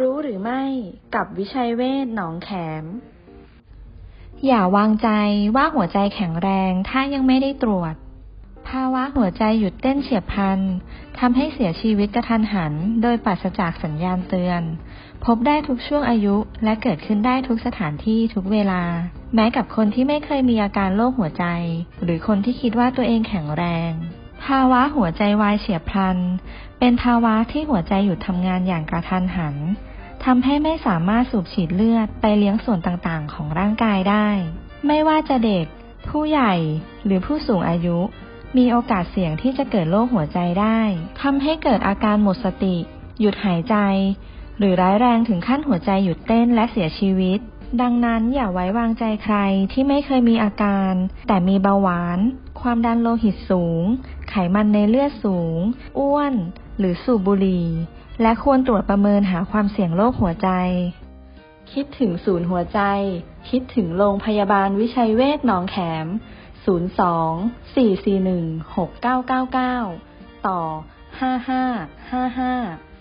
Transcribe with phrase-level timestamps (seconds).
[0.00, 0.62] รู้หรือไม่
[1.14, 2.50] กับวิชัยเวชหนองแข
[2.82, 2.84] ม
[4.46, 5.08] อย่าวางใจ
[5.56, 7.94] ว่าหัวใจแข็งแรงถ้ายังไม่ได้ตรวจ
[8.68, 10.60] ภาวะหัวใจหยุดเต้นเฉียบพลัน
[11.18, 12.72] ทำให้เสียชีวิตกระทันหัน
[13.02, 14.62] โดยปราศจากสัญญาณเตือน
[15.24, 18.82] พบได้ทุกช่วงอายุและเกิดขึ้นได้ทุกสถานที่ทุกเวลา
[19.34, 21.44] แม้กับคนที่ไม่เคยมีอาการโรคหัวใจ
[22.02, 23.92] หรือคนที่คิดว่าตัวเองแข็งแรง
[24.46, 26.18] ภาวะหัวใจวายเฉียบพลัน
[26.78, 29.56] เป็นภาวะที่หัวใจหยุดทำงานอย่างกระทันหัน
[30.24, 34.28] ทำให้ไม่สามารถสูบฉีดเลือดไปเลี้ยงส่วนต่างๆ ของร่างกายได้
[34.86, 35.66] ไม่ว่าจะเด็ก
[36.08, 36.54] ผู้ใหญ่
[37.04, 37.98] หรือผู้สูงอายุ
[38.56, 40.80] มีโอกาสเสี่ยงที่จะเกิดโรคหัวใจได้
[41.22, 42.76] ทำให้เกิดอาการหมดสติ
[43.20, 43.76] หยุดหายใจ
[44.58, 47.38] หรือร้ายแรงถึงขั้นหัวใจหยุดเต้นและเสียชีวิต
[47.82, 49.36] ดังนั้นอย่าไว้วางใจใคร
[49.72, 50.92] ที่ไม่เคยมีอาการ
[51.28, 52.18] แต่มีเบาหวาน
[52.60, 53.82] ความดันโลหิตสูง
[54.54, 55.58] มันในเลือดสูง
[55.98, 56.34] อ้วน
[56.78, 57.66] หรือสูบบุหรี่
[58.22, 60.50] และควรตรวจประเมินหาความเสี่ยงโรคหัวใจ
[61.72, 62.80] คิดถึงศูนย์หัวใจ
[63.50, 66.06] คิดถึงโรงพยาบาลวิชัยเวชหนองแขม
[66.66, 66.66] 02
[67.74, 68.76] 441
[69.84, 70.60] 6999 ต่อ
[71.20, 72.95] 5555